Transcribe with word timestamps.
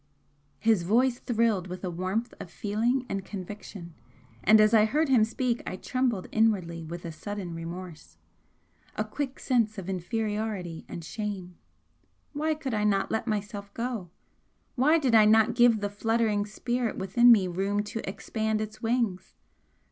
His 0.57 0.81
voice 0.81 1.19
thrilled 1.19 1.67
with 1.67 1.83
a 1.83 1.91
warmth 1.91 2.33
of 2.39 2.49
feeling 2.49 3.05
and 3.07 3.23
conviction, 3.23 3.93
and 4.43 4.59
as 4.59 4.73
I 4.73 4.85
heard 4.85 5.09
him 5.09 5.23
speak 5.23 5.61
I 5.67 5.75
trembled 5.75 6.27
inwardly 6.31 6.83
with 6.83 7.05
a 7.05 7.11
sudden 7.11 7.53
remorse 7.53 8.17
a 8.95 9.03
quick 9.03 9.37
sense 9.39 9.77
of 9.77 9.87
inferiority 9.87 10.85
and 10.89 11.05
shame. 11.05 11.55
Why 12.33 12.55
could 12.55 12.73
I 12.73 12.83
not 12.83 13.11
let 13.11 13.27
myself 13.27 13.71
go? 13.75 14.09
Why 14.73 14.97
did 14.97 15.13
I 15.13 15.25
not 15.25 15.53
give 15.53 15.81
the 15.81 15.89
fluttering 15.91 16.47
spirit 16.47 16.97
within 16.97 17.31
me 17.31 17.47
room 17.47 17.83
to 17.83 18.01
expand 18.09 18.59
its 18.59 18.81
wings? 18.81 19.35